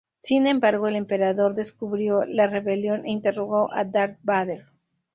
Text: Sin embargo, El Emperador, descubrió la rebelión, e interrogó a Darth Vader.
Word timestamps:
Sin 0.17 0.47
embargo, 0.47 0.87
El 0.87 0.95
Emperador, 0.95 1.53
descubrió 1.53 2.25
la 2.25 2.47
rebelión, 2.47 3.05
e 3.05 3.11
interrogó 3.11 3.71
a 3.71 3.83
Darth 3.83 4.17
Vader. 4.23 4.65